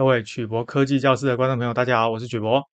[0.00, 2.66] 各位曲博科技教室的观众朋友，大家好，我是曲博。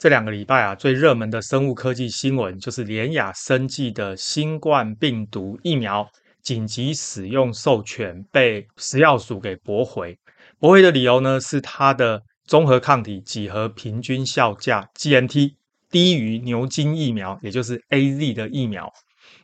[0.00, 6.04] 这两个礼拜啊，最热门的生物科技新闻就是联雅生技的新冠病毒疫苗
[6.42, 10.18] 紧急使用授权被食药署给驳回。
[10.58, 15.52] 驳回的理由呢，是它的综合抗体几何平均效价 GMT
[15.88, 18.92] 低于牛津疫苗，也就是 AZ 的疫苗。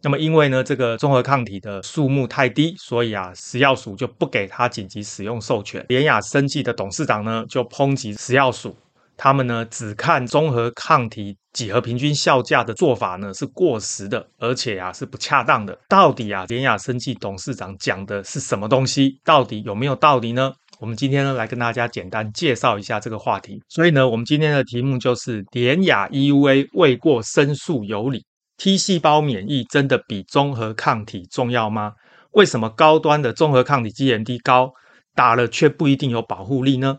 [0.02, 5.84] 那么因为呢，这个综合抗体的数目太低，所以啊，食药署就不给他紧急使用授权。
[5.88, 8.76] 联雅生技的董事长呢，就抨击食药署，
[9.16, 15.76] 他们呢只看综合抗体几何平均效价的做法呢是过时的，而且啊是不恰当的。
[15.88, 19.18] 到底啊，联雅生技董事长讲的是什么东西？
[19.24, 20.52] 到底有没有道理呢？
[20.78, 23.60] 我们今天呢来跟大家简单介绍一下这个话题。
[23.68, 28.24] 所以呢，我们今天的题目就是联雅 EUA 未过申诉有理。
[28.58, 31.92] T 细胞免疫真的比综合抗体重要吗？
[32.32, 34.72] 为什么高端的综合抗体 GMT 高，
[35.14, 36.96] 打了却不一定有保护力呢？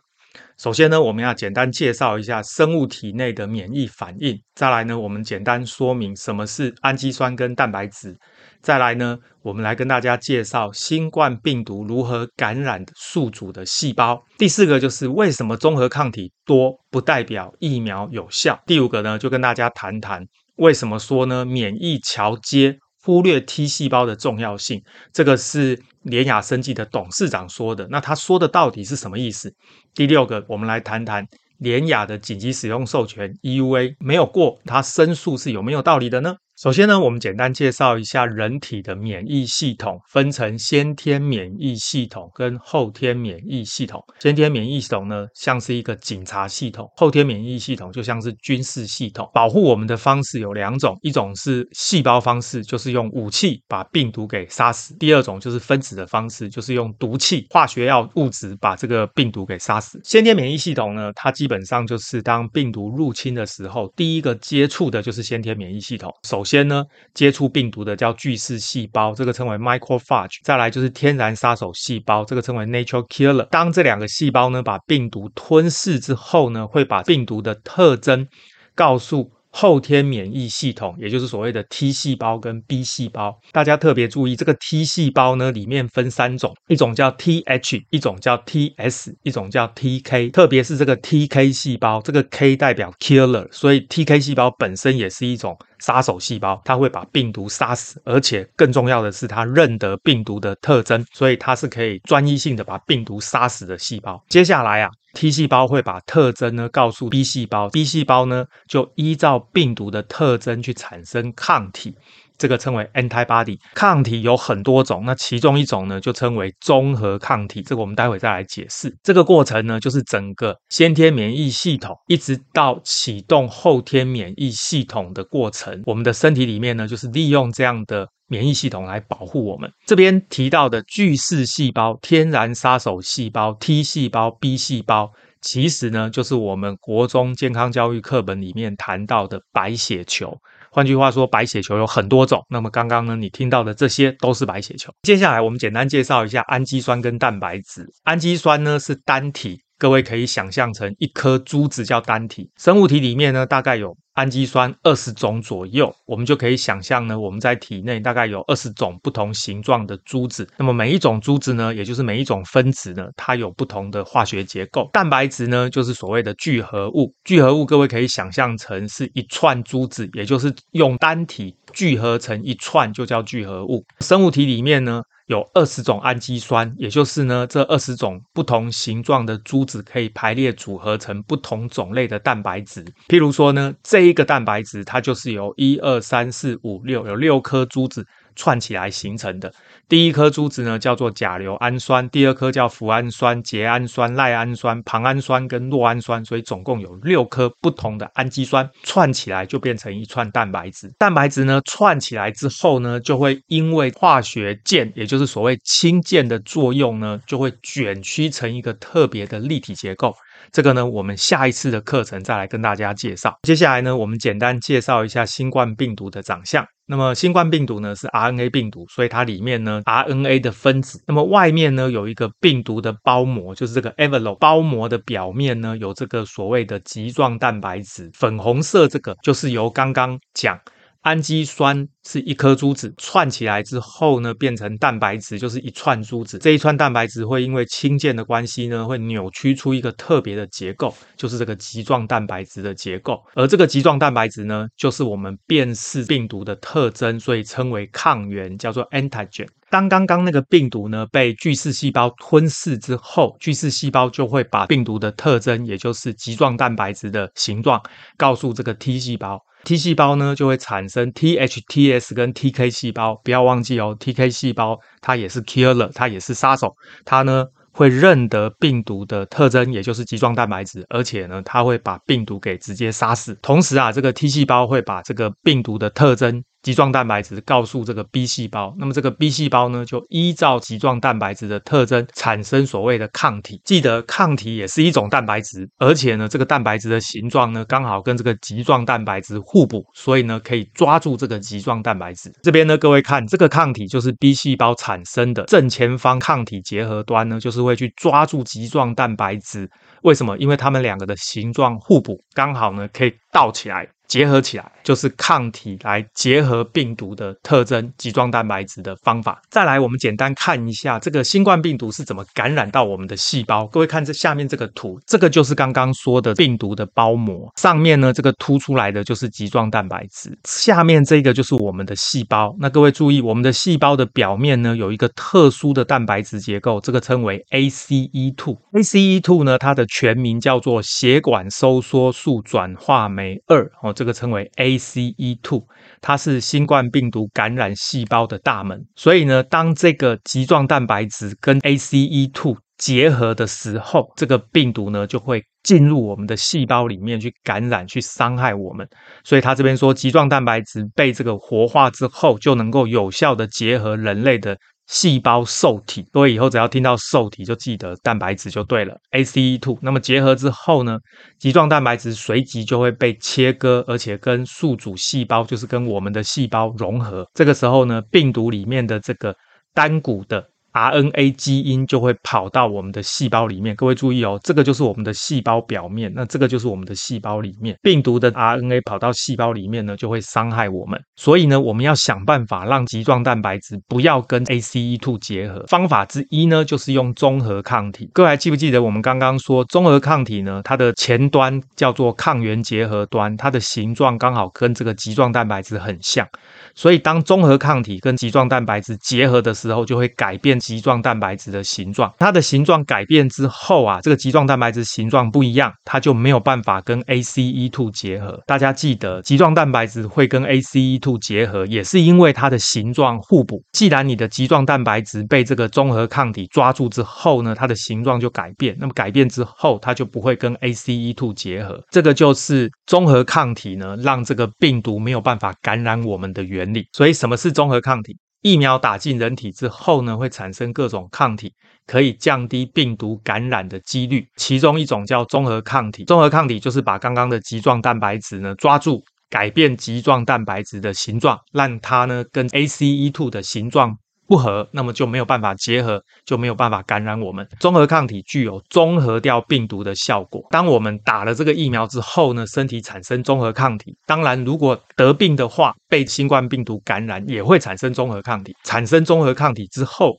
[0.57, 4.39] 首先呢，我们要简单介绍一下生物体内的免疫反应。
[4.55, 8.17] 再来呢，我们简单说明什么是氨基酸跟蛋白质。
[8.61, 14.21] 再来呢，我们来跟大家介绍新冠病毒如何感染宿主的细胞。
[14.37, 18.57] 第四个就是为什么综合抗体多不代表疫苗有效。
[18.65, 20.25] 第五个呢，就跟大家谈谈。
[20.59, 21.45] 为什么说呢？
[21.45, 27.87] 免疫桥接忽略 T 细胞的重要性，这个是联雅生技的董事长说的。
[27.89, 29.53] 那他说的到底是什么意思？
[29.95, 31.25] 第六个，我们来谈谈
[31.59, 36.35] 联雅的紧急使用授权 EUA 没有过，他申诉是有没有道理的呢？
[36.61, 44.03] 首先呢，我们简单介绍一下人体的免疫系统，分成先天免疫系统跟后天免疫系统。
[44.19, 49.25] 先天免疫系统呢，像是一个警察系统；后天免疫系统就像是军事系统。
[49.33, 59.97] 保护我们的方式有两种，一种是细胞方式，就是用武器把病毒给杀死；第二种就是分子的方式，就是用毒气、化学药物质把这个病毒给杀死。
[60.03, 66.13] 先天免疫系统呢，它基本上就是当病毒入侵的时候，第一个接触的就是先天免疫系统。
[66.27, 66.83] 首先呢，
[67.13, 70.39] 接触病毒的叫巨噬细胞，这个称为 microphage；。
[70.43, 73.47] 再来就是天然杀手细胞，这个称为 n a t u r e killer。
[73.51, 78.27] 当这两个细胞呢把病毒吞噬之后呢，会把病毒的特征
[78.73, 83.37] 告诉后天免疫系统，也就是所谓的 T 细胞跟 B 细胞。
[83.51, 90.31] 大家特别注意，这个 T 细胞呢里面分三种，一种叫 TH，一种叫 TS，一种叫 TK。
[90.31, 95.57] 特别是这个 TK 细胞，这个 K 代表 killer，所以 TK 细胞本身也是一种。
[95.79, 104.21] 杀手细胞，它会把病毒杀死，而且更重要的是，它认得病毒的特征，所以它是可以专一性的把病毒杀死的细胞。
[104.27, 111.95] 接下来啊，T 细胞会把特征呢告诉 B 细胞，B 细胞呢就依照病毒的特征去产生抗体。
[112.37, 118.95] 这个称为 antibody，抗体有很多种，那其中一种呢就称为综合抗体，这个我们待会再来解释。
[119.03, 129.69] 这个过程呢就是整个先天免疫系统一直到启动后天免疫系统的过程，我们的身体里面呢就是利用这样的免疫系统来保护我们。
[129.85, 140.37] 这边提到的巨噬细胞、天然杀手细胞、T 细胞、B 细胞，其实呢就是我们国中健康教育课本里面谈到的白血球。
[140.71, 142.45] 换句话说，白血球有很多种。
[142.47, 144.93] 那么刚刚呢，你听到的这些都是白血球。
[145.01, 147.85] 接下来，我们简单介绍一下氨基酸跟蛋白质。
[148.03, 149.59] 氨基酸呢是单体。
[149.79, 164.89] 各位可以想象成一颗珠子叫单体，生物体里面呢大概有氨基酸二十种左右，我们就可以想象呢我们在体内大概有二十种不同形状的珠子，那么每一种珠子呢，也就是每一种分子呢，它有不同的化学结构。
[164.91, 173.85] 蛋白质呢就是所谓的聚合物，聚合物各位可以想象成是一串珠子，也就是用单体聚合成一串就叫聚合物。
[174.01, 175.01] 生物体里面呢。
[175.29, 182.83] 有二十种氨基酸，也就是呢，这二十种不同形状的珠子可以排列组合成不同种类的蛋白质。
[183.07, 188.03] 譬如说呢，这一个蛋白质它就是由一二三四五六有六颗珠子
[188.39, 189.53] 串起来形成的。
[189.89, 200.89] 第一颗珠子呢叫做甲硫氨酸，第二颗叫脯氨酸、楝氨酸、赖氨酸、庞氨酸跟酪氨酸，所以总共有六颗不同的氨基酸串起来就变成一串蛋白质。
[200.97, 210.15] 蛋白质呢串起来之后呢，就会因为化学键，也就是所谓氢键的作用呢，就会卷曲成一个特别的立体结构。
[210.51, 213.37] 这个呢，我们下一次的课程再来跟大家介绍。
[213.43, 216.65] 接下来呢，我们简单介绍一下新冠病毒的长相。
[216.87, 230.59] 那么新冠病毒呢是 RNA 病毒，所以它里面呢 RNA 的分子，那么外面呢有一个病毒的包膜，就是这个 envelope 包膜的表面呢有这个所谓的棘状蛋白质，粉红色这个就是由刚刚讲
[231.01, 236.37] 氨基酸是一颗珠子串起来之后呢，变成蛋白质，就是一串珠子。
[236.37, 243.23] 这一串蛋白质会因为氢键的关系呢，会扭曲出一个特别的结构，就是这个棘状蛋白质的结构。
[243.33, 249.47] 而这个棘状蛋白质呢，就是我们辨识病毒的特征，所以称为抗原，叫做 antigen。
[249.69, 257.81] 当刚刚那个病毒呢被巨噬细胞吞噬之后，巨噬细胞就会把病毒的特征，也就是棘状蛋白质的形状，
[258.17, 259.39] 告诉这个 T 细胞。
[259.63, 266.73] T 细胞呢就会产生 THTS 跟 TK 细胞，不要忘记哦，TK 细胞它也是 killer，它也是杀手，
[267.05, 273.37] 它呢会认得病毒的特征，也就是棘状蛋白质，而且呢它会把病毒给直接杀死。
[273.41, 276.43] 同时啊，这个 T 细胞会把这个病毒的特征。
[276.61, 283.61] 棘状蛋白质告诉这个 B 细胞，那么这个 B 细胞呢，就依照棘状蛋白质的特征产生所谓的抗体。
[283.63, 292.29] 记得抗体也是一种蛋白质，而且呢，这个蛋白质的形状呢，刚好跟这个棘状蛋白质互补，所以呢，可以抓住这个棘状蛋白质。
[292.43, 299.69] 这边呢，各位看这个抗体就是 B 细胞产生的正前方抗体结合端呢，就是会去抓住棘状蛋白质。
[300.03, 300.37] 为什么？
[300.37, 303.87] 因为它们两个的形状互补，刚好呢，可以倒起来。
[304.09, 309.39] 结合起来就是抗体来结合病毒的特征，棘状蛋白质的方法。
[309.51, 313.67] 再来，我们简单看一下这个新冠病毒是怎么感染到我们的细胞。
[313.67, 322.51] 各位看这下面这个图，这个就是刚刚说的病毒的包膜，上面呢这个凸出来的就是棘状蛋白质，下面这个就是我们的细胞。
[322.59, 328.57] 那各位注意，我们的细胞的表面呢有一个特殊的蛋白质结构，这个称为 ACE2。
[328.73, 333.91] ACE2 呢，它的全名叫做血管收缩素转化酶二哦。
[333.91, 335.63] 这个称为 ACE2，
[336.01, 338.79] 它是新冠病毒感染细胞的大门。
[338.95, 348.87] 所以呢，当这个棘状蛋白质跟 ACE2 结合的时候，这个病毒呢就会进入我们的细胞里面去感染、去伤害我们。
[349.23, 354.57] 所以他这边说，棘状蛋白质被这个活化之后，就能够有效地结合人类的。
[354.89, 358.97] 细胞受体，所以以后只要听到受体，就记得蛋白质就对了。
[359.11, 360.97] ACE2，那么结合之后呢，
[361.37, 367.23] 棘状蛋白质随即就会被切割，而且跟宿主细胞，就是跟我们的细胞融合。
[367.35, 369.35] 这个时候呢，病毒里面的这个
[369.73, 370.43] 单股的。
[370.73, 377.75] RNA 基因就会跑到我们的细胞里面，各位注意哦，这个就是我们的细胞表面，那这个就是我们的细胞里面。
[377.81, 380.99] 病毒的 RNA 跑到细胞里面呢，就会伤害我们。
[381.15, 385.65] 所以呢，我们要想办法让棘状蛋白质不要跟 ACE2 结合。
[385.67, 388.09] 方法之一呢，就是用中和抗体。
[388.13, 390.61] 各位还记不记得我们刚刚说中和抗体呢？
[390.63, 396.27] 它的前端叫做抗原结合端，它的形状刚好跟这个棘状蛋白质很像。
[396.75, 402.13] 所以，当中和抗体跟棘状蛋白质结合的时候，就会改变棘状蛋白质的形状。
[402.19, 408.39] 它的形状改变之后啊，这个棘状蛋白质形状不一样，它就没有办法跟 ACE2 结合。
[408.45, 413.63] 大家记得，棘状蛋白质会跟 ACE2 结合，也是因为它的形状互补。
[413.71, 418.75] 既然你的棘状蛋白质被这个中和抗体抓住之后呢，它的形状就改变。
[418.79, 421.81] 那么改变之后，它就不会跟 ACE2 结合。
[421.91, 426.87] 这个就是中和抗体呢，让这个病毒没有办法感染我们的原理。
[426.93, 428.17] 所以，什么是中和抗体？
[428.41, 431.51] 疫苗打进人体之后呢，会产生各种抗体，
[431.85, 434.25] 可以降低病毒感染的几率。
[434.37, 436.05] 其中一种叫中和抗体。
[436.05, 443.97] 中和抗体就是把刚刚的棘状蛋白质呢抓住，改变棘状蛋白质的形状，让它呢跟 ACE2 的形状。
[444.29, 447.45] 不合，那么就没有办法结合，就没有办法感染我们。
[447.59, 450.45] 中和抗体具有中和掉病毒的效果。
[450.51, 453.97] 当我们打了这个疫苗之后呢，身体产生中和抗体。
[454.05, 458.55] 当然，如果得病的话，被新冠病毒感染也会产生中和抗体。
[458.63, 460.13] 产生中和抗体之后，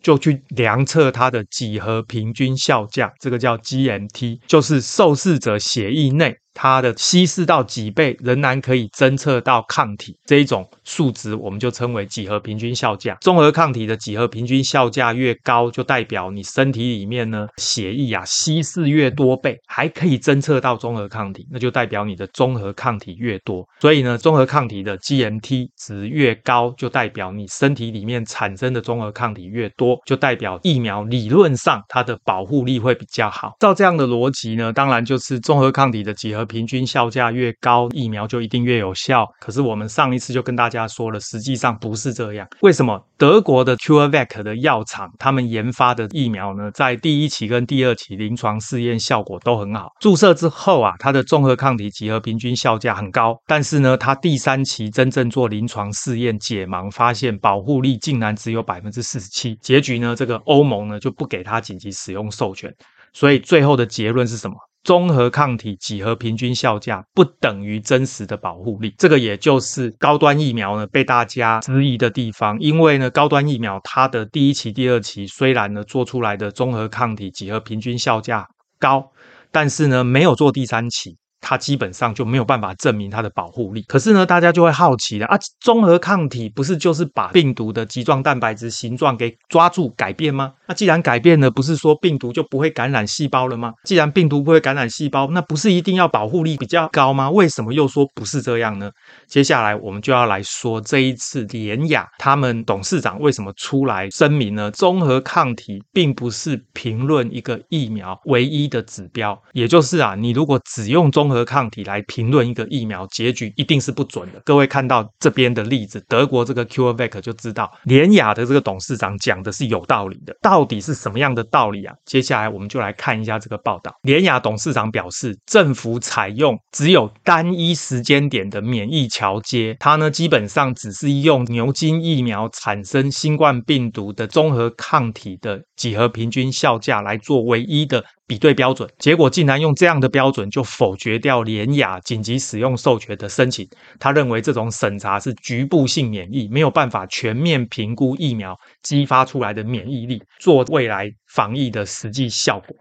[0.00, 6.36] 就去量测它的几何平均效价，这个叫 GMT，就是受试者血液内。
[6.58, 13.14] 它的稀释到几倍仍然可以侦测到抗体这一种数值，我们就称为几何平均效价。
[13.20, 23.62] 中和抗体的几何平均效价越高，就代表你身体里面呢血液啊稀释越多倍，还可以侦测到中和抗体，那就代表你的中和抗体越多。
[23.78, 33.52] 所以呢，中和抗体的 GMT 值越高，就代表你身体里面产生的中和抗体越多，就代表疫苗理论上它的保护力会比较好。
[33.60, 36.45] 照这样的逻辑呢，当然就是中和抗体的几何。
[36.46, 39.26] 平均效价越高，疫苗就一定越有效。
[39.40, 42.46] 可是我们上一次就跟大家说了，实际上不是这样。
[42.60, 43.02] 为什么？
[43.18, 49.88] 德国的 CureVac 的药厂，他们研发的疫苗呢，在第一期跟第二期临床试验效果都很好。
[50.00, 53.34] 注射之后啊，它的综合抗体几何平均效价很高。
[53.46, 59.54] 但是呢，它第三期真正做临床试验解盲，发现保护力竟然只有百分之四十七。
[59.62, 62.70] 结局呢，这个欧盟呢就不给它紧急使用授权。
[63.14, 64.54] 所以最后的结论是什么？
[64.86, 72.56] 综合抗体几何平均效价不等于真实的保护力，这个也就是高端疫苗呢被大家质疑的地方。
[72.60, 78.46] 因为呢，高端疫苗它的第一期、第二期虽然呢做出来的综合抗体几何平均效价
[78.78, 79.10] 高，
[79.50, 81.16] 但是呢没有做第三期。
[81.48, 83.82] 它基本上就没有办法证明它的保护力。
[83.82, 90.52] 可是呢，大家就会好奇了啊，综合抗体不是就是把病毒的棘状蛋白质形状给抓住改变吗？
[90.66, 93.72] 那既然改变了，不是说病毒就不会感染细胞了吗？
[93.84, 97.30] 既然病毒不会感染细胞，那不是一定要保护力比较高吗？
[97.30, 98.90] 为什么又说不是这样呢？
[99.28, 104.68] 接下来我们就要来说这一次联雅他们董事长为什么出来声明呢？
[104.72, 114.40] 综合抗体并不是评论一个疫苗唯一的指标，也就是啊，你如果只用综合综合抗体来评论一个疫苗，结局一定是不准的。
[114.42, 120.34] 各位看到这边的例子，德国这个 CureVac 就知道，联雅的这个董事长讲的是有道理的。
[120.40, 121.94] 到底是什么样的道理啊？
[122.06, 123.92] 接下来我们就来看一下这个报道。
[124.00, 138.02] 联雅董事长表示，政府采用只有单一时间点的免疫桥接，它呢基本上只是用牛津疫苗产生新冠病毒的综合抗体的几何平均效价来做唯一的。
[138.26, 143.68] 比对标准，结果竟然用这样的标准就否决掉联雅紧急使用授权的申请。
[144.00, 152.76] 他认为这种审查是局部性免疫，没有办法全面评估疫苗激发出来的免疫力，做未来防疫的实际效果。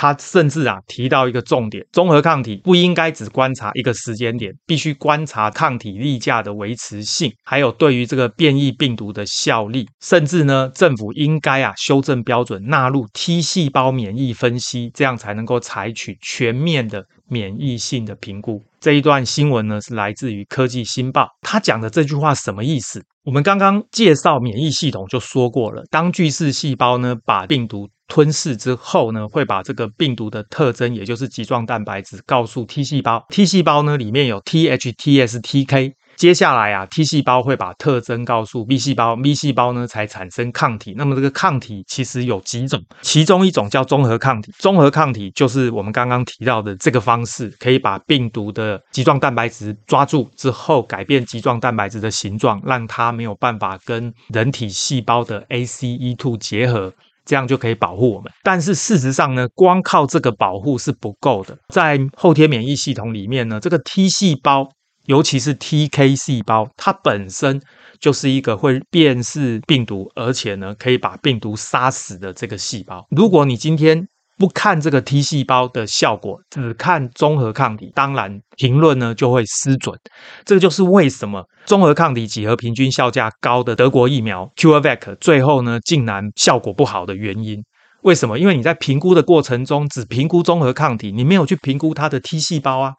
[0.00, 18.62] 他甚至啊提到一个重点，综合抗体不应该只观察一个时间点，必须观察抗体例假的维持性，还有对于这个变异病毒的效力，甚至呢政府应该啊修正标准，纳入 T 细胞免疫分析，这样才能够采取全面的免疫性的评估。
[18.80, 23.02] 这一段新闻呢是来自于科技新报，他讲的这句话什么意思？
[23.24, 33.24] 我们刚刚介绍免疫系统就说过了，当巨噬细胞呢把病毒吞噬之后呢，会把这个病毒的特征，也就是棘状蛋白质，告诉 T 细胞。
[33.28, 35.92] T 细胞呢里面有 TH、TS、TK。
[36.18, 40.92] 接下来啊，T 细胞会把特征告诉 B 细胞，B 细胞呢才产生抗体。
[40.96, 44.52] 那么这个抗体其实有几种，其中一种叫综合抗体。
[44.58, 56.92] 综合抗体就是我们刚刚提到的这个方式，可以把病毒的棘状蛋白质抓住之后，改变棘状蛋白质的形状，让它没有办法跟人体细胞的 ACE2 结合。
[57.24, 61.54] 这样就可以保护我们，但是事实上呢，光靠这个保护是不够的。
[61.68, 64.66] 在后天免疫系统里面呢，这个 T 细胞，
[65.08, 67.58] 尤其是 TK 细胞，它本身
[67.98, 73.06] 就是一个会辨识病毒，而且呢可以把病毒杀死的这个细胞。
[73.10, 79.98] 如果你今天，不看这个 T 细胞的效果，只看综合抗体，当然评论呢就会失准。
[80.44, 87.64] 这个就是为什么综合抗体几何平均效价高的德国疫苗 CureVac 最后呢竟然效果不好的原因。
[88.02, 88.38] 为什么？
[88.38, 92.92] 因为你在评估的过程中只评估综合抗体，你没有去评估它的 T 细胞啊。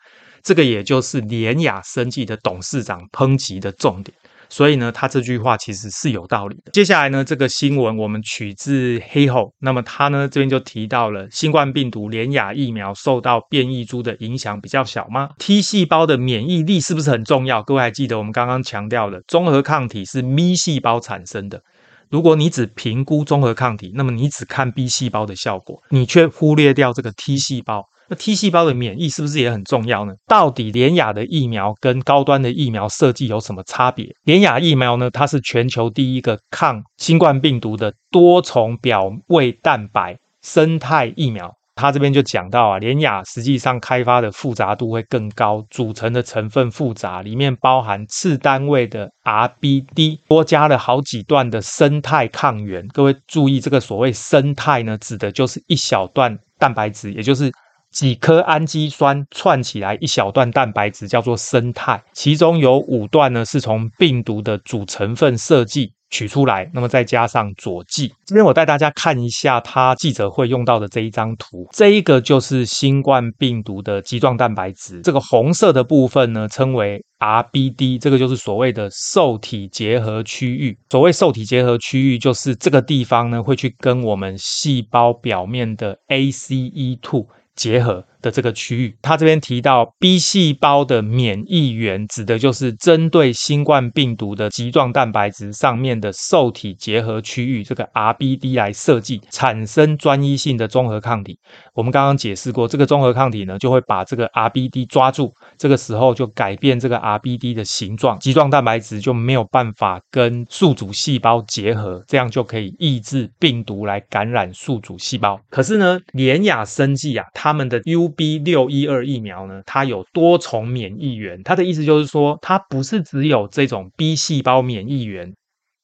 [0.43, 4.15] 这个也就是联雅生技的董事长抨击的重点。
[4.51, 6.72] 所以呢，他这句话其实是有道理的。
[6.72, 17.62] 接下来呢，这个新闻我们取自黑后，那么他呢这边就提到了新冠病毒联雅疫苗受到变异株的影响比较小吗？T 细胞的免疫力是不是很重要？
[17.62, 21.62] 各位还记得我们刚刚强调的综合抗体是 B 细胞产生的。
[22.10, 27.84] 如果你只评估综合抗体，那么你只看 B 细胞的效果，你却忽略掉这个 T 细胞。
[28.09, 30.13] 那 T 细胞的免疫是不是也很重要呢？
[30.27, 34.07] 到底联雅的疫苗跟高端的疫苗设计有什么差别？
[34.23, 41.53] 联雅疫苗呢，它是全球第一个抗新冠病毒的多重表位蛋白生态疫苗。
[41.75, 52.85] 它这边就讲到啊，联雅实际上开发的复杂度会更高，组成的成分复杂，里面包含次单位的 RBD，多加了好几段的生态抗原。
[52.87, 57.51] 各位注意，这个所谓生态呢，指的就是一小段蛋白质，也就是。
[57.91, 68.13] 几颗氨基酸串起来一小段蛋白质叫做生态，其中有五段呢是从病毒的主成分设计取出来，那么再加上佐剂。
[68.25, 80.77] 这边我带大家看一下他记者会用到的这一张图，这一个就是新冠病毒的基状蛋白质，这个红色的部分呢称为 RBD，这个就是所谓的受体结合区域。
[80.89, 87.25] 所谓受体结合区域，就是这个地方呢会去跟我们细胞表面的 ACE2。
[87.59, 88.95] 结合，的这个区域。
[89.01, 101.38] 他这边提到 B 细胞的免疫原，指的就是针对新冠病毒的棘状蛋白质上面的受体结合区域，这个 RBD 来设计产生专一性的综合抗体。
[101.73, 115.39] 我们刚刚解释过，这个综合抗体呢，就会把这个 RBD 抓住，这个时候就改变这个 RBD 的形状，棘状蛋白质就没有办法跟宿主细胞结合，这样就可以抑制病毒来感染宿主细胞。
[115.49, 125.33] 可是呢，联亚生技啊，他们的 U B 六一二疫苗呢，它有多重免疫原，它的意思就是说，它不是只有这种 B 细胞免疫原，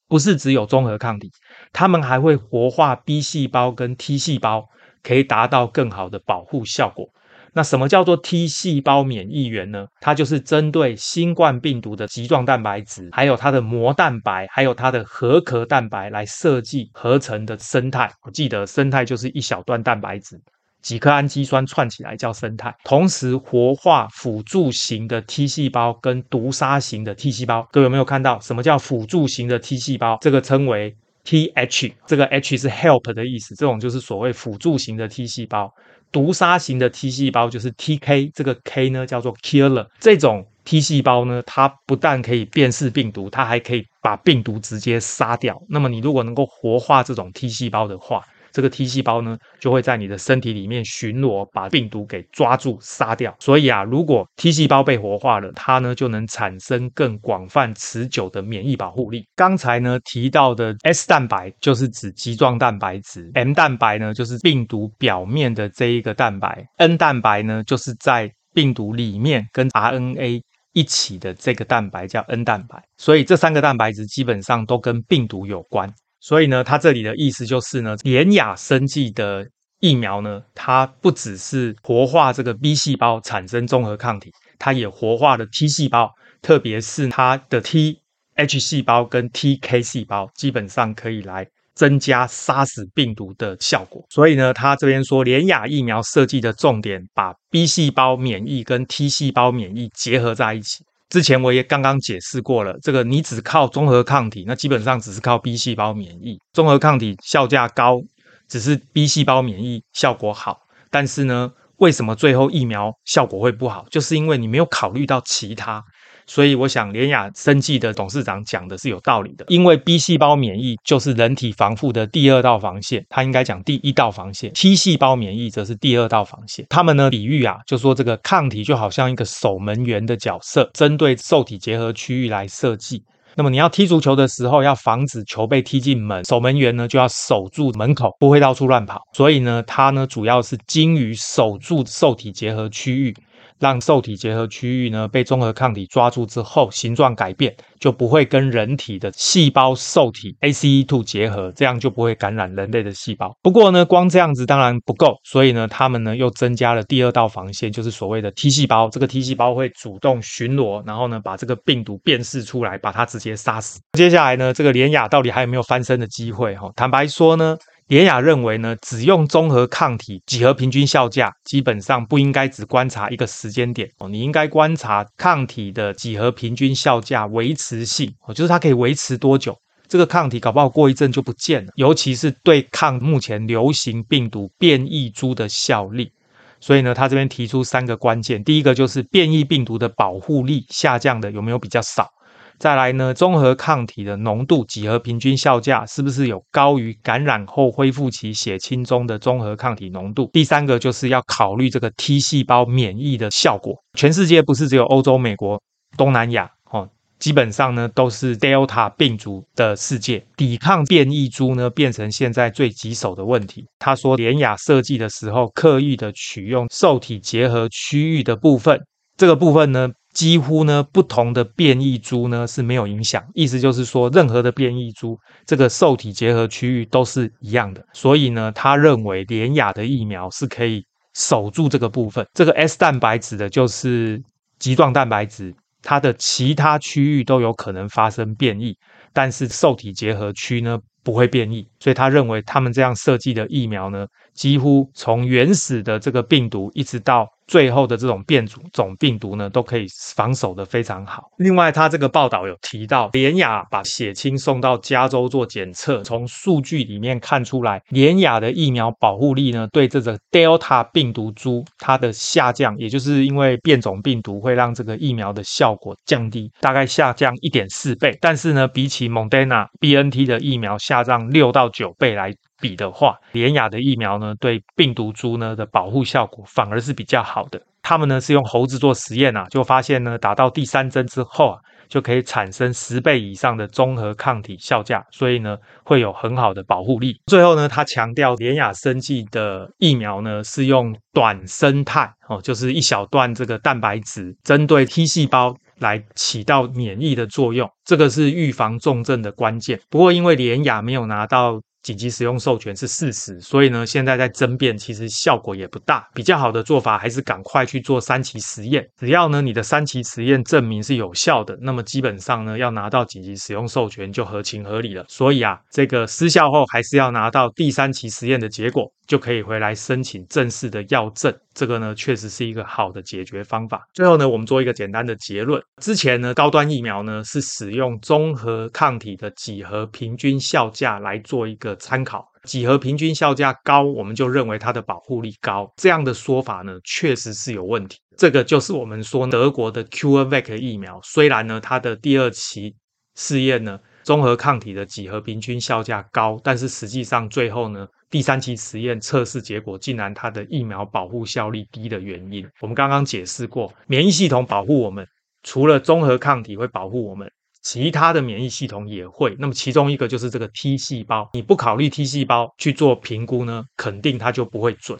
[0.08, 1.30] 不是只有综合抗体，
[1.72, 4.66] 它们还会活化 B 细胞跟 T 细胞，
[5.02, 7.08] 可以达到更好的保护效果。
[7.52, 9.86] 那什么叫做 T 细胞免疫原呢？
[10.02, 18.12] 它就是针对新冠病毒的棘状蛋白质，还有它的膜蛋白，还有它的核壳蛋白来设计合成的生态。
[18.24, 20.38] 我记得生态就是一小段蛋白质，
[20.82, 22.74] 几颗氨基酸串起来叫生态。
[22.84, 27.66] 同时活化辅助型的 T 细胞跟毒杀型的 T 细胞。
[27.72, 30.18] 各位有没有看到什么叫辅助型的 T 细胞？
[30.20, 35.72] 这个称为 TH，这个 H 是 help 的意思，这种就是所谓辅助型的 T 细胞。
[36.12, 39.84] 毒杀型的 T 细胞就是 TK，这个 K 呢叫做 killer。
[39.98, 45.60] 这种 T 细胞呢，它不但可以辨识病毒，它还可以把病毒直接杀掉。
[45.68, 48.22] 那么你如果能够活化这种 T 细胞的话，
[48.56, 53.36] 这个 T 细胞呢，就会在你的身体里面巡逻，把病毒给抓住、杀掉。
[53.38, 59.26] 所以啊，如果 T 细胞被活化了，它呢就能产生更广泛、持久的免疫保护力。
[59.34, 70.40] 刚才呢提到的 S 蛋白就是指棘状蛋白质，M 蛋白呢就是病毒表面的这一个蛋白，N 蛋白呢就是在病毒里面跟 RNA
[70.72, 72.82] 一起的这个蛋白叫 N 蛋白。
[72.96, 75.92] 所以这三个蛋白质基本上都跟病毒有关。
[76.20, 79.46] 所以呢，它这里的意思就是呢，联亚生计的
[79.80, 86.10] 疫苗呢，它不只是活化这个 B 细胞产生综合抗体，它也活化了 T 细胞，
[86.42, 88.00] 特别是它的 T
[88.36, 94.04] H 细胞跟 T K 细胞，基本上可以来增加杀死病毒的效果。
[94.10, 100.82] 所以呢，他这边说联雅疫苗设计的重点，把 B 细胞免疫跟 T 细胞免疫结合在一起。
[101.08, 106.38] 之前我也刚刚解释过了，这个你只靠综合抗体，那基本上只是靠 B 细胞免疫。
[106.52, 108.00] 综合抗体效价高，
[108.48, 110.58] 只是 B 细胞免疫效果好，
[110.90, 113.86] 但是呢，为什么最后疫苗效果会不好？
[113.90, 115.82] 就是因为你没有考虑到其他。
[116.26, 126.66] 所以我想，联雅生技的董事长讲的是有道理的，因为 B 细胞免疫就是人体防护的第二道防线，他应该讲第一道防线；T 细胞免疫则是第二道防线。
[126.68, 133.02] 他们呢，比喻啊，就说这个抗体就好像一个守门员的角色，针对受体结合区域来设计。
[133.38, 138.98] 那么你要踢足球的时候，要防止球被踢进门，守门员呢就要守住门口，不会到处乱跑。
[139.12, 143.14] 所以呢，它呢主要是精于守住受体结合区域。
[143.58, 153.34] 让受体结合区域呢被综合抗体抓住之后，形状改变，就不会跟人体的细胞受体 ACE2 结合，这样就不会感染人类的细胞。
[153.42, 158.88] 不过呢，光这样子当然不够，所以呢，他们呢又增加了第二道防线，就是所谓的 T 细胞。
[158.90, 163.80] 这个 T 细胞会主动巡逻，然后呢把这个病毒辨识出来，把它直接杀死。
[163.92, 166.54] 接下来呢，这个联亚到底还有没有翻身的机会？
[166.56, 167.56] 哈，坦白说呢。
[167.88, 186.10] 典雅认为呢，只用综合抗体几何平均效价，基本上不应该只观察一个时间点哦，你应该观察抗体的几何平均效价维持性哦，就是它可以维持多久，这个抗体搞不好过一阵就不见了，尤其是对抗目前流行病毒变异株的效力。
[186.58, 192.08] 所以呢，他这边提出三个关键，第一个就是变异病毒的保护力下降的有没有比较少。
[192.58, 200.30] 再来呢，综合抗体的浓度几何平均效价是不是有高于感染后恢复期血清中的综合抗体浓度？
[200.32, 203.74] 第三个就是要考虑这个 T 细胞免疫的效果。
[203.98, 205.60] 全世界不是只有欧洲、美国、
[205.98, 206.88] 东南亚哦，
[207.18, 213.66] 基本上呢都是 Delta 病毒的世界，抵抗变异株呢变成现在最棘手的问题。
[213.78, 218.80] 他说，联雅设计的时候刻意的取用受体结合区域的部分，
[219.18, 219.90] 这个部分呢。
[220.16, 227.84] 几乎呢，不同的变异株呢是没有影响，意思就是说，任何的变异株，这个受体结合区域都是一样的。
[227.92, 232.26] 所以呢，他认为联亚的疫苗是可以守住这个部分。
[232.32, 234.18] 这个 S 蛋白指的就是
[234.58, 238.74] 棘状蛋白质，它的其他区域都有可能发生变异，
[239.12, 241.68] 但是受体结合区呢不会变异。
[241.78, 251.22] 所以他认为他们这样设计的疫苗呢，几乎从原始的这个病毒一直到最后的这种变种种病毒呢，都可以防守得非常好。
[251.38, 268.18] 另外，他这个报道有提到，联雅把血清送到加州做检测，从数据里面看出来，联雅的疫苗保护力呢，对这个 Delta 病毒株它的下降，也就是因为变种病毒会让这个疫苗的效果降低，大概下降一点四倍。
[268.20, 277.60] 但是呢，比起 Moderna BNT 的疫苗下降六到九倍来比的话，联雅的疫苗呢，对病毒株呢的保护效果反而是比较好的。
[277.82, 287.20] 他们呢是用猴子做实验啊，就发现呢，打到第三针之后啊，就可以产生十倍以上的综合抗体效价，所以呢会有很好的保护力。
[287.26, 299.78] 最后呢，他强调联雅生技的疫苗呢是用短生态哦，就是一小段这个蛋白质针对 T 细胞来起到免疫的作用，这个是预防重症的关键。
[299.88, 301.60] 不过因为联雅没有拿到。
[301.86, 306.04] 紧急使用授权是事实，所以呢，现在在争辩，其实效果也不大。
[306.12, 308.84] 比较好的做法还是赶快去做三期实验。
[308.98, 315.04] 只要呢，你的三期实验证明是有效的，那么基本上呢，要拿到紧急使用授权就合情合理了。
[315.06, 318.90] 所以啊，这个失效后还是要拿到第三期实验的结果。
[319.06, 323.86] 就可以回来申请正式的药证，这个呢确实是一个好的解决方法。
[323.94, 335.72] 最后呢，我们做一个简单的结论：之前呢，高端疫苗呢是使用综合抗体的几何平均效价来做一个参考，几何平均效价高，我们就认为它的保护力高。
[335.76, 337.98] 这样的说法呢，确实是有问题。
[338.16, 342.74] 这个就是我们说德国的 CureVac 疫苗，虽然呢它的第二期
[343.14, 347.88] 试验呢，综合抗体的几何平均效价高，但是实际上最后呢。
[348.08, 355.04] 第三期实验测试结果竟然它的疫苗保护效力低的原因，我们刚刚解释过，免疫系统保护我们，
[355.42, 357.28] 除了综合抗体会保护我们，
[357.62, 359.34] 其他的免疫系统也会。
[359.40, 364.96] 那么其中一个就是这个 T 细胞，你不考虑 T 细胞去做评估呢，肯定它就不会准。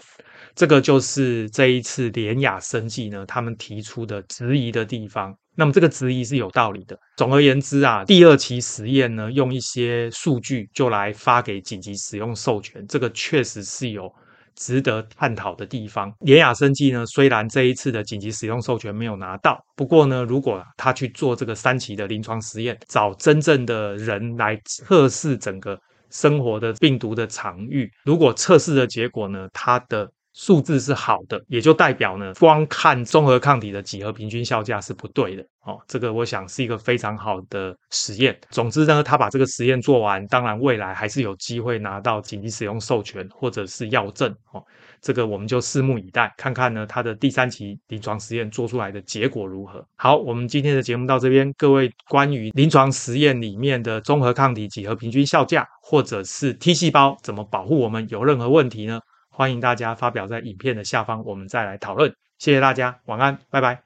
[0.57, 5.37] 这个就是这一次联雅生技呢，他们提出的质疑的地方。
[5.55, 6.99] 那么这个质疑是有道理的。
[7.19, 14.11] 总而言之啊，第二期实验呢，用一些数据就来发给紧急使用授权，这个确实是有
[14.55, 16.11] 值得探讨的地方。
[16.21, 25.79] 联雅生技呢，虽然这一次的紧急使用授权没有拿到，不过呢，如果他去做这个三期的临床实验，找真正的人来测试整个
[26.11, 35.81] 生活的病毒的场域，如果测试的结果呢，它的数字是好的，也就代表呢，光看综合抗体的几何平均效价是不对的哦。
[35.89, 38.39] 这个我想是一个非常好的实验。
[38.51, 44.63] 总之呢，他把这个实验做完，当然未来还是有机会拿到紧急使用授权或者是药证哦。
[45.01, 49.83] 这个我们就拭目以待，看看呢他的第三期临床实验做出来的结果如何。
[49.97, 59.01] 好，我们今天的节目到这边，各位关于临床实验里面的综合抗体几何平均效价或者是 T 细胞怎么保护我们，有任何问题呢？
[59.37, 62.17] 欢迎大家发表在影片的下方，我们再来讨论。
[62.39, 63.86] 谢谢大家，晚安，拜拜。